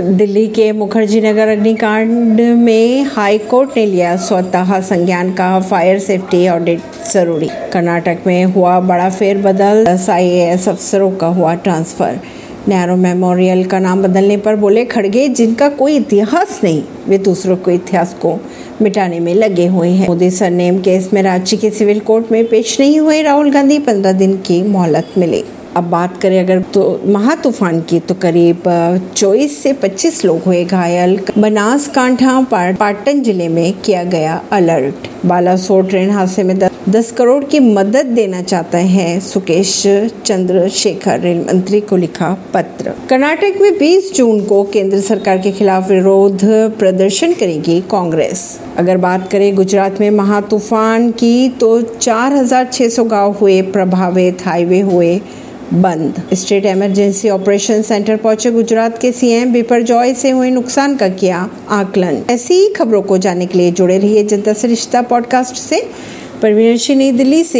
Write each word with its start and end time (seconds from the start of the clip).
दिल्ली 0.00 0.46
के 0.48 0.70
मुखर्जी 0.72 1.20
नगर 1.20 1.48
अग्निकांड 1.48 2.40
में 2.40 3.04
हाई 3.04 3.38
कोर्ट 3.38 3.70
ने 3.76 3.84
लिया 3.86 4.16
स्वतः 4.16 4.80
संज्ञान 4.80 5.32
का 5.32 5.60
फायर 5.60 5.98
सेफ्टी 5.98 6.48
ऑडिट 6.48 6.80
ज़रूरी। 7.12 7.48
कर्नाटक 7.72 8.18
में 8.26 8.44
हुआ 8.44 8.78
बड़ा 8.80 9.10
फेरबदल 9.10 9.84
दस 9.84 10.08
आईएएस 10.10 10.68
अफसरों 10.68 11.10
का 11.10 11.26
हुआ 11.26 11.54
ट्रांसफ़र। 11.54 12.18
नेहरू 12.68 12.96
मेमोरियल 12.96 13.64
का 13.64 13.78
नाम 13.78 14.02
बदलने 14.02 14.36
पर 14.36 14.56
बोले, 14.56 14.84
खड़गे, 14.84 15.28
जिनका 15.28 15.68
कोई 15.68 15.96
इतिहास 15.96 16.60
नहीं, 16.64 16.82
वे 17.08 17.18
दूसरों 17.18 17.56
के 17.56 17.74
इतिहास 17.74 18.14
को 18.14 18.38
मिटाने 18.82 19.20
में 19.20 19.34
लगे 19.34 19.66
हुए 19.66 19.88
हैं। 19.88 20.08
मोदी 20.08 20.30
सरनेम 20.30 20.78
केस 20.78 21.10
में 21.12 21.22
रांची 21.22 21.56
के 21.56 21.70
सिविल 21.70 22.00
कोर्ट 22.00 22.32
में 22.32 22.44
पेश 22.48 22.80
नहीं 22.80 23.00
हुए 23.00 23.22
राहुल 23.22 23.50
गांधी, 23.50 23.78
पंद्रह 23.78 24.12
दिन 24.12 24.36
की 24.36 24.62
मोहलत 24.62 25.18
मिली। 25.18 25.44
अब 25.76 25.84
बात 25.90 26.16
करें 26.22 26.38
अगर 26.38 26.60
तो 26.74 26.82
महा 27.06 27.34
तूफ़ान 27.34 27.80
की 27.80 27.98
तो 28.00 28.14
करीब 28.22 28.62
चौबीस 29.16 29.56
से 29.62 29.72
25 29.74 30.24
लोग 30.24 30.42
हुए 30.44 30.64
घायल 30.64 31.18
बनासकांठा 31.38 32.40
पाटन 32.50 33.22
ज़िले 33.22 33.48
में 33.48 33.72
किया 33.80 34.02
गया 34.04 34.34
अलर्ट। 34.52 35.08
बालासोर 35.26 35.86
ट्रेन 35.86 36.10
हादसे 36.10 36.42
में 36.42 36.54
10 36.90 37.10
करोड़ 37.12 37.42
की 37.44 37.60
मदद 37.60 38.06
देना 38.14 38.42
चाहते 38.42 38.78
हैं 38.88 39.18
सुकेश 39.20 39.82
चंद्र 40.26 40.68
शेखर 40.70 41.20
रेल 41.20 41.40
मंत्री 41.42 41.80
को 41.80 41.96
लिखा 41.96 42.32
पत्र। 42.54 42.94
कर्नाटक 43.10 43.58
में 43.60 43.78
20 43.78 44.12
जून 44.16 44.44
को 44.46 44.62
केंद्र 44.72 45.00
सरकार 45.00 45.38
के 45.38 45.52
खिलाफ 45.52 45.88
विरोध 45.90 46.44
प्रदर्शन 46.78 47.32
करेगी 47.32 47.80
कांग्रेस। 47.90 48.44
अगर 48.78 48.96
बात 48.98 49.30
करें 49.32 49.54
गुजरात 49.56 50.00
में 50.00 50.10
महा 50.12 50.40
तूफ़ान 50.50 51.10
की 51.12 51.48
तो 51.60 51.80
4,600 51.82 53.04
गाँव 53.06 53.32
हुए 53.32 53.60
प्रभावित 53.72 54.46
हाईवे 54.46 54.80
हुए 54.82 55.20
बंद। 55.72 56.22
स्टेट 56.34 56.66
इमरजेंसी 56.66 57.28
ऑपरेशन 57.28 57.82
सेंटर 57.82 58.16
पहुँचे 58.16 58.50
गुजरात 58.50 58.98
के 58.98 59.12
सीएम 59.12 59.52
बिपर 59.52 59.82
जॉय 59.82 60.14
से 60.14 60.30
हुए 60.30 60.50
नुकसान 60.50 60.96
का 60.96 61.08
किया 61.08 61.50
आकलन। 61.68 62.24
ऐसी 62.30 62.54
ही 62.54 62.68
खबरों 62.68 63.02
को 63.02 63.18
जानने 63.18 63.46
के 63.46 63.58
लिए 63.58 63.72
जुड़े 63.72 63.98
रहिए 63.98 64.24
जनता 64.24 64.52
से 64.52 64.68
रिश्ता 64.68 65.02
पॉडकास्ट 65.02 65.56
से। 65.56 65.82
परवीन 66.42 66.76
सिंह, 66.76 66.98
नई 66.98 67.12
दिल्ली 67.12 67.44
से। 67.44 67.50